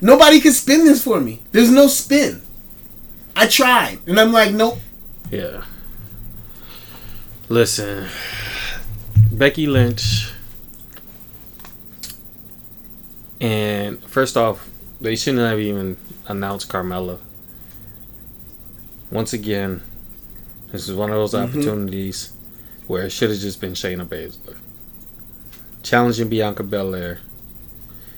[0.00, 1.42] Nobody can spin this for me.
[1.52, 2.42] There's no spin.
[3.34, 3.98] I tried.
[4.06, 4.78] And I'm like, nope.
[5.30, 5.64] Yeah.
[7.48, 8.06] Listen,
[9.32, 10.30] Becky Lynch.
[13.40, 14.68] And first off,
[15.00, 15.96] they shouldn't have even
[16.26, 17.18] announced Carmella.
[19.10, 19.80] Once again,
[20.72, 21.44] this is one of those Mhm.
[21.48, 22.32] opportunities
[22.86, 24.56] where it should have just been Shayna Baszler.
[25.82, 27.20] Challenging Bianca Belair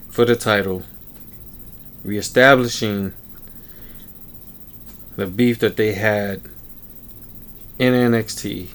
[0.09, 0.83] for the title,
[2.03, 3.15] reestablishing
[5.17, 6.41] the beef that they had
[7.79, 8.69] in NXT,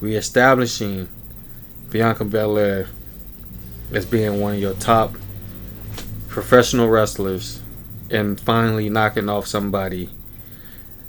[0.00, 1.08] reestablishing
[1.90, 2.88] Bianca Belair
[3.92, 5.14] as being one of your top
[6.28, 7.60] professional wrestlers,
[8.10, 10.10] and finally knocking off somebody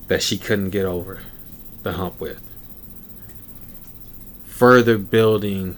[0.08, 1.20] that she couldn't get over
[1.84, 2.42] the hump with.
[4.46, 5.76] Further building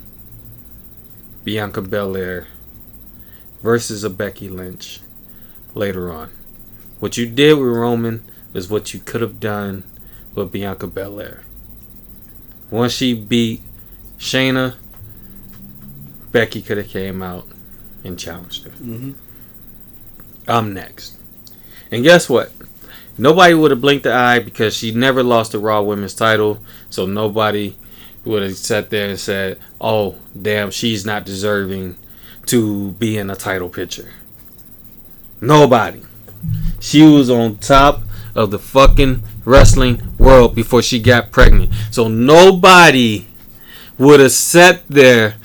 [1.49, 2.45] Bianca Belair
[3.63, 4.99] versus a Becky Lynch
[5.73, 6.29] later on.
[6.99, 9.83] What you did with Roman is what you could have done
[10.35, 11.41] with Bianca Belair.
[12.69, 13.63] Once she beat
[14.19, 14.75] Shayna,
[16.31, 17.47] Becky could have came out
[18.03, 18.69] and challenged her.
[18.69, 19.13] Mm-hmm.
[20.47, 21.17] I'm next.
[21.89, 22.51] And guess what?
[23.17, 26.63] Nobody would have blinked the eye because she never lost the Raw Women's title.
[26.91, 27.75] So nobody
[28.25, 31.97] would have sat there and said, oh, damn, she's not deserving
[32.47, 34.11] to be in a title picture.
[35.41, 36.01] Nobody.
[36.79, 38.01] She was on top
[38.35, 41.71] of the fucking wrestling world before she got pregnant.
[41.91, 43.27] So nobody
[43.97, 45.35] would have sat there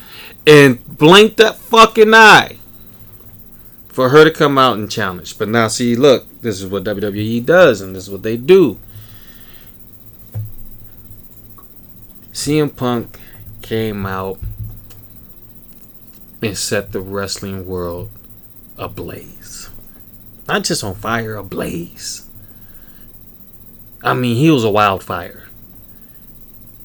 [0.47, 2.59] and blinked that fucking eye
[3.89, 5.39] for her to come out and challenge.
[5.39, 8.79] But now, see, look, this is what WWE does, and this is what they do.
[12.35, 13.21] CM Punk
[13.63, 14.41] came out
[16.43, 18.11] and set the wrestling world
[18.77, 19.71] ablaze.
[20.49, 22.29] Not just on fire, ablaze.
[24.03, 25.49] I mean, he was a wildfire.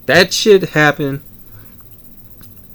[0.05, 1.21] That shit happened.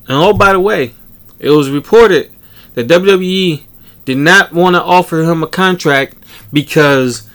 [0.09, 0.95] And oh, by the way,
[1.39, 2.33] it was reported
[2.75, 3.63] that WWE
[4.05, 6.17] did not want to offer him a contract
[6.53, 7.31] because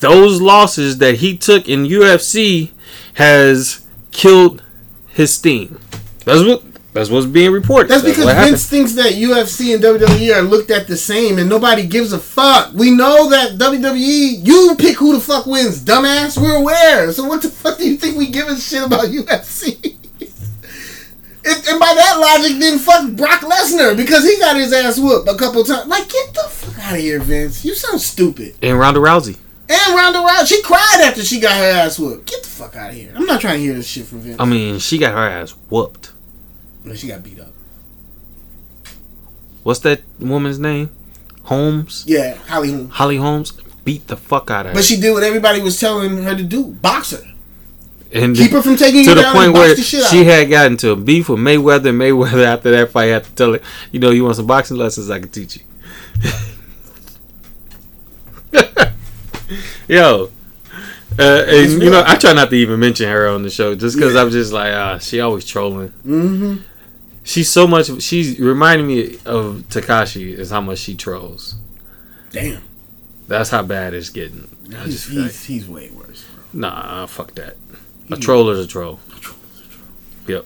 [0.00, 2.72] those losses that he took in UFC
[3.14, 3.83] has
[4.14, 4.62] killed
[5.08, 5.78] his steam.
[6.24, 6.62] That's what
[6.94, 7.90] that's what's being reported.
[7.90, 8.24] That's because.
[8.24, 12.18] Vince thinks that UFC and WWE are looked at the same, and nobody gives a
[12.18, 12.72] fuck.
[12.72, 16.40] We know that WWE, you pick who the fuck wins, dumbass.
[16.40, 17.12] We're aware.
[17.12, 19.74] So what the fuck do you think we give a shit about UFC?
[20.20, 25.28] and, and by that logic, then fuck Brock Lesnar because he got his ass whooped
[25.28, 25.88] a couple times.
[25.88, 27.64] Like, get the fuck out of here, Vince.
[27.64, 28.54] You sound stupid.
[28.62, 29.36] and Ronda Rousey.
[29.68, 32.28] And Ronda Rousey, she cried after she got her ass whooped.
[32.30, 33.12] Get the fuck out of here.
[33.16, 34.36] I'm not trying to hear this shit from Vince.
[34.38, 36.12] I mean, she got her ass whooped.
[36.84, 37.48] No, she got beat up.
[39.62, 40.90] What's that woman's name?
[41.44, 42.04] Holmes.
[42.06, 42.88] Yeah, Holly Holm.
[42.90, 43.52] Holly Holmes
[43.84, 44.74] beat the fuck out of her.
[44.74, 47.22] But she did what everybody was telling her to do: box her,
[48.12, 50.12] and keep her from taking to you the down point where the she out.
[50.26, 51.88] had gotten to a beef with Mayweather.
[51.90, 53.60] And Mayweather after that fight had to tell her,
[53.92, 55.10] you know, you want some boxing lessons?
[55.10, 55.62] I can teach you.
[59.88, 60.30] Yo,
[61.18, 63.96] uh, and you know, I try not to even mention her on the show just
[63.96, 64.22] because Yeah.
[64.22, 65.90] I'm just like, ah, she always trolling.
[66.06, 66.56] Mm-hmm.
[67.22, 68.02] She's so much.
[68.02, 71.54] She's reminding me of Tekashi is how much she trolls.
[72.30, 72.62] Damn,
[73.28, 74.48] That's how bad it's getting.
[74.74, 76.26] I he's, just feel like, he's, he's way worse.
[76.34, 76.44] Bro.
[76.60, 77.56] nah, fuck that.
[78.10, 78.98] A He- troll is a troll.
[80.26, 80.44] Yep.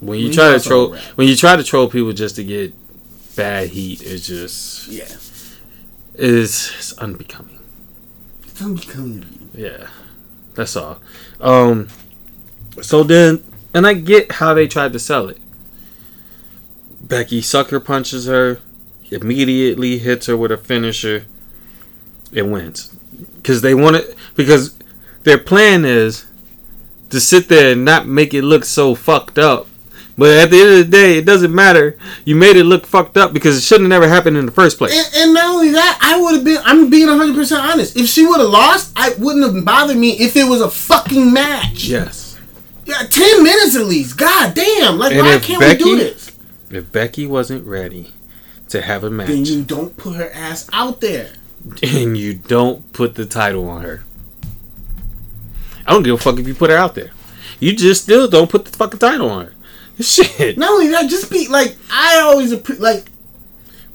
[0.00, 2.74] when you He's try to troll when you try to troll people just to get
[3.36, 5.04] bad heat, it's just Yeah.
[5.04, 5.56] it's,
[6.14, 7.59] it's unbecoming.
[9.54, 9.88] Yeah,
[10.54, 11.00] that's all.
[11.40, 11.88] Um,
[12.82, 13.42] so then,
[13.74, 15.38] and I get how they tried to sell it.
[17.00, 18.60] Becky sucker punches her,
[19.10, 21.26] immediately hits her with a finisher,
[22.34, 22.94] and wins.
[23.36, 24.16] Because they want it.
[24.36, 24.76] Because
[25.24, 26.26] their plan is
[27.10, 29.66] to sit there and not make it look so fucked up.
[30.18, 31.96] But at the end of the day, it doesn't matter.
[32.24, 34.76] You made it look fucked up because it shouldn't have never happened in the first
[34.76, 34.92] place.
[34.92, 36.60] And, and not only that, I would have been.
[36.64, 37.96] I'm being 100 percent honest.
[37.96, 41.32] If she would have lost, I wouldn't have bothered me if it was a fucking
[41.32, 41.84] match.
[41.84, 42.38] yes.
[42.86, 44.18] Yeah, 10 minutes at least.
[44.18, 44.98] God damn.
[44.98, 46.32] Like, And why can't Becky- we do this?
[46.70, 48.12] If Becky wasn't ready
[48.70, 49.28] to have a match.
[49.28, 51.30] Then you don't put her ass out there.
[51.82, 54.02] and you don't put the title on her.
[55.86, 57.10] I don't give a fuck if you put her out there.
[57.58, 59.52] You just still don't put the fucking title on her.
[60.00, 60.56] Shit.
[60.58, 63.04] Not only that, just be like, I always like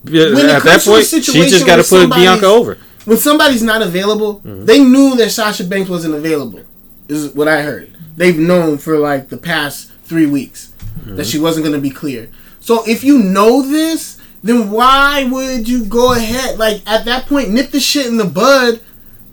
[0.03, 2.77] Yeah, when At that point, she just got to put Bianca over.
[3.05, 4.65] when somebody's not available, Mm-hmm.
[4.65, 6.61] they knew that Sasha Banks wasn't available.
[7.07, 7.95] Is what I heard.
[8.15, 11.15] They've known for like the past three weeks Mm-hmm.
[11.17, 12.29] that she wasn't going to be clear.
[12.61, 16.57] So if you know this, then why would you go ahead?
[16.57, 18.79] Like at that point, nip the shit in the bud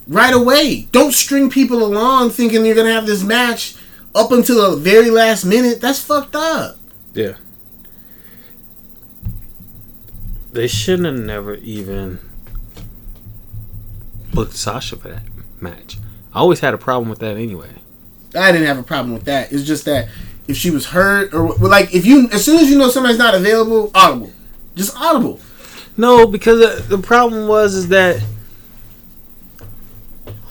[0.07, 0.87] right away.
[0.91, 3.75] Don't string people along thinking you're going to have this match
[4.15, 5.81] up until the very last minute.
[5.81, 6.77] That's fucked up.
[7.13, 7.35] Yeah.
[10.51, 12.19] They shouldn't have never even
[14.33, 15.23] booked Sasha for that
[15.59, 15.97] match.
[16.33, 17.69] I always had a problem with that anyway.
[18.35, 19.51] I didn't have a problem with that.
[19.51, 20.09] It's just that
[20.47, 23.35] if she was hurt or like if you as soon as you know somebody's not
[23.35, 24.31] available, audible,
[24.75, 25.39] just audible.
[25.95, 28.23] No, because uh, the problem was is that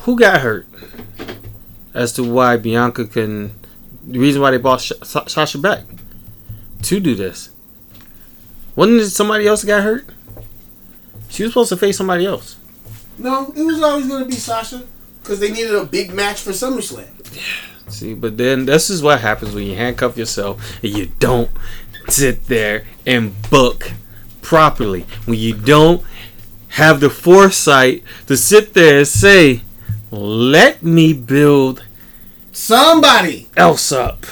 [0.01, 0.67] who got hurt
[1.95, 3.53] as to why Bianca can.
[4.07, 5.85] The reason why they brought Sh- Sasha back
[6.83, 7.53] to do this
[8.75, 10.07] wasn't it somebody else that got hurt?
[11.29, 12.57] She was supposed to face somebody else.
[13.19, 14.85] No, it was always going to be Sasha
[15.21, 17.09] because they needed a big match for SummerSlam.
[17.91, 21.51] See, but then this is what happens when you handcuff yourself and you don't
[22.09, 23.93] sit there and book
[24.41, 25.07] properly.
[25.27, 26.03] When you don't
[26.69, 29.61] have the foresight to sit there and say,
[30.13, 31.83] "Let me build
[32.53, 34.27] Somebody else up."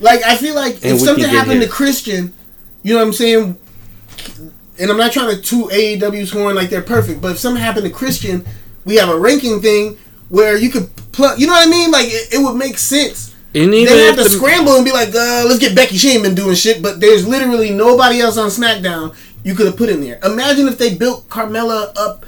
[0.00, 2.32] like I feel like And if something happened to Christian,
[2.82, 3.58] you know what I'm saying.
[4.78, 7.84] And I'm not trying to toot AEW's horn like they're perfect, but if something happened
[7.84, 8.46] to Christian,
[8.86, 9.98] we have a ranking thing
[10.30, 11.38] where you could plug.
[11.38, 11.90] You know what I mean?
[11.90, 13.34] Like it, it would make sense.
[13.54, 15.96] And even they have to the- scramble and be like, uh, let's get Becky.
[15.96, 19.76] She ain't been doing shit, but there's literally nobody else on SmackDown you could have
[19.76, 20.18] put in there.
[20.24, 22.24] Imagine if they built Carmella up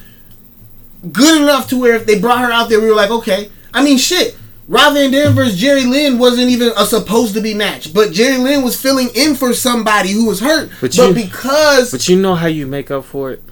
[1.10, 3.50] good enough to where if they brought her out there, we were like, okay.
[3.74, 4.36] I mean, shit.
[4.68, 8.38] Rob Van Dam versus Jerry Lynn wasn't even a supposed to be match, but Jerry
[8.38, 10.70] Lynn was filling in for somebody who was hurt.
[10.80, 13.42] But But, you- because But you know how you make up for it?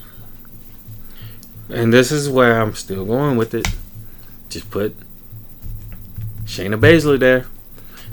[1.68, 3.66] And this is where I'm still going with it.
[4.48, 4.94] Just put
[6.44, 7.46] Shayna Baszler there.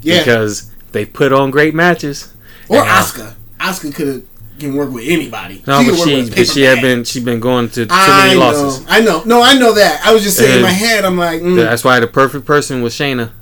[0.02, 2.32] yeah, Because they put on great matches.
[2.68, 4.22] or Asuka, Asuka could have
[4.58, 5.62] can work with anybody.
[5.66, 8.38] No, She but she, but she had been she been going to too I many
[8.38, 8.86] know, losses.
[8.88, 9.22] I know.
[9.24, 10.04] No, I know that.
[10.04, 11.04] I was just saying in my head.
[11.04, 13.32] I'm like, mm, That's why the perfect person was Shayna.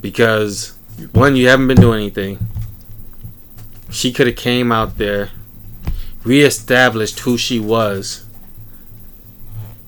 [0.00, 0.76] Because
[1.12, 2.38] one, you haven't been doing anything.
[3.90, 5.30] She could have came out there,
[6.24, 8.24] reestablished who she was.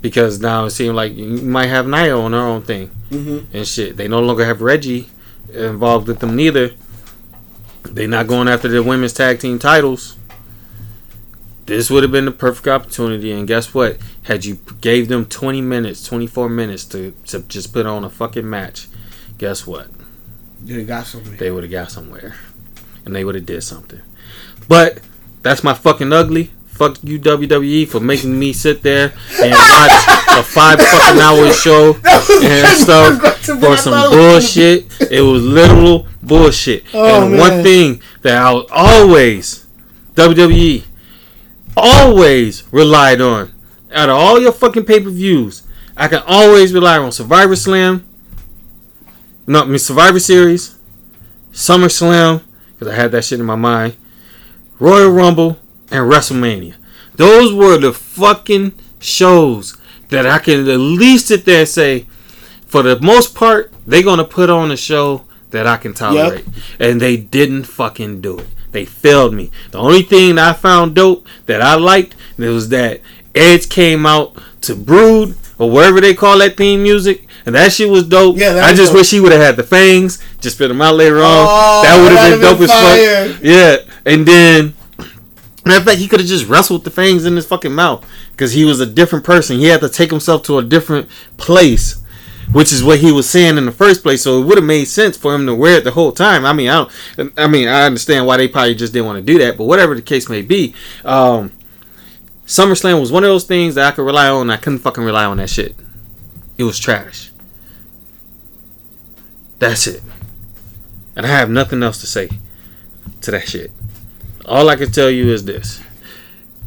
[0.01, 3.45] Because now it seemed like you might have Nia on her own thing mhm.
[3.53, 3.97] and shit.
[3.97, 5.09] They no longer have Reggie
[5.53, 6.71] involved with them neither.
[7.83, 10.17] They're not going after the women's tag team titles.
[11.67, 13.99] This would have been the perfect opportunity, and guess what?
[14.23, 18.11] Had you gave them twenty minutes, twenty four minutes to, to just put on a
[18.11, 18.89] fucking match,
[19.39, 19.89] guess what?
[20.65, 21.37] You got something.
[21.37, 22.35] They would have got somewhere,
[23.05, 24.01] and they would have did something.
[24.69, 25.01] But
[25.43, 26.51] that's my fucking ugly.
[26.67, 29.93] Fuck you WWE for making me sit there and watch
[30.31, 31.95] a five fucking hour show
[32.43, 34.87] and stuff for some bullshit.
[35.11, 36.85] It was literal bullshit.
[36.95, 37.41] Oh, and man.
[37.41, 39.67] one thing that I was always
[40.15, 40.85] WWE
[41.77, 43.53] always relied on
[43.93, 45.63] out of all your fucking pay per views,
[45.97, 48.07] I can always rely on Survivor Slam.
[49.47, 50.79] No, I mean Survivor Series,
[51.53, 52.43] SummerSlam
[52.81, 53.97] because I had that shit in my mind,
[54.79, 55.59] Royal Rumble,
[55.91, 56.77] and WrestleMania.
[57.15, 59.77] Those were the fucking shows
[60.09, 62.07] that I can at least sit there and say,
[62.67, 66.47] for the most part, they're gonna put on a show that I can tolerate,
[66.79, 68.47] and they didn't fucking do it.
[68.73, 69.51] They failed me.
[69.71, 73.01] The only thing that I found dope that I liked was that
[73.35, 77.91] Edge came out to Brood or wherever they call that theme music, and that shit
[77.91, 78.37] was dope.
[78.37, 79.01] Yeah, I just dope.
[79.01, 81.47] wish he would have had the fangs, just spit them out later on.
[81.49, 83.43] Oh, that would have been dope as fuck.
[83.43, 84.75] Yeah, and then.
[85.63, 88.53] Matter of fact, he could have just wrestled the fangs in his fucking mouth because
[88.53, 89.59] he was a different person.
[89.59, 92.03] He had to take himself to a different place,
[92.53, 94.23] which is what he was saying in the first place.
[94.23, 96.45] So it would have made sense for him to wear it the whole time.
[96.45, 96.87] I mean, I
[97.17, 97.33] don't.
[97.39, 99.95] I mean, I understand why they probably just didn't want to do that, but whatever
[99.95, 100.75] the case may be,
[101.05, 101.53] um,
[102.47, 104.51] SummerSlam was one of those things that I could rely on.
[104.51, 105.77] I couldn't fucking rely on that shit.
[106.59, 107.31] It was trash.
[109.59, 110.03] That's it.
[111.15, 112.29] And I have nothing else to say
[113.21, 113.71] to that shit.
[114.47, 115.81] All I can tell you is this.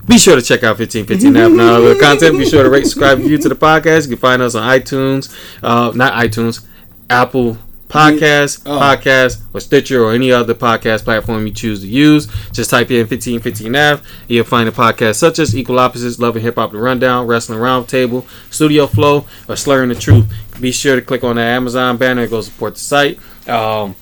[0.07, 2.37] Be sure to check out 1515 app and all other content.
[2.37, 4.03] Be sure to rate, subscribe, review to the podcast.
[4.03, 5.33] You can find us on iTunes,
[5.63, 6.65] uh, not iTunes,
[7.09, 8.79] Apple Podcasts, Oh.
[8.79, 12.27] Podcast, or Stitcher, or any other podcast platform you choose to use.
[12.51, 14.01] Just type in 1515 F.
[14.27, 17.59] You'll find a podcast such as Equal Opposites, Love and Hip Hop, The Rundown, Wrestling
[17.59, 20.25] Roundtable, Studio Flow, or Slurring the Truth.
[20.59, 22.23] Be sure to click on the Amazon banner.
[22.23, 23.19] And go support the site.
[23.47, 23.95] Um,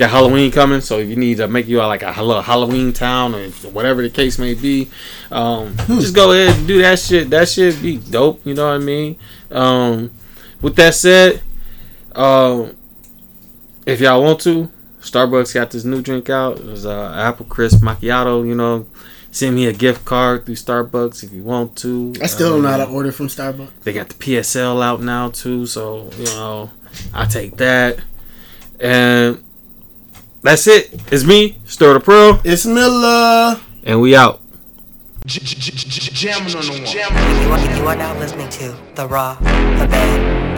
[0.00, 3.34] got Halloween coming, so if you need to make you like a little Halloween town
[3.34, 4.88] or whatever the case may be,
[5.30, 7.28] um, just go ahead and do that shit.
[7.28, 8.44] That shit be dope.
[8.46, 9.16] You know what I mean?
[9.50, 10.10] Um,
[10.62, 11.42] with that said,
[12.16, 12.74] um,
[13.84, 14.70] if y'all want to,
[15.00, 16.58] Starbucks got this new drink out.
[16.60, 18.46] It's uh, apple crisp macchiato.
[18.46, 18.86] You know,
[19.30, 22.14] send me a gift card through Starbucks if you want to.
[22.22, 23.68] I still don't know how to Um, order from Starbucks.
[23.84, 26.70] they got the PSL out now too, so you know
[27.12, 27.98] I take that,
[28.78, 29.42] and
[30.42, 30.92] that's it.
[31.12, 33.60] It's me, Stir the Pro, ItzMilla.
[33.84, 34.40] and we out.
[35.26, 36.80] Jamming on the one.
[36.80, 39.44] You are, you are now listening to The Raw, The
[39.90, 40.49] Bad,